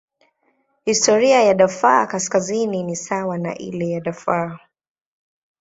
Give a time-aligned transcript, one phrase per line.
[0.85, 4.59] Historia ya Darfur Kaskazini ni sawa na ile ya Darfur.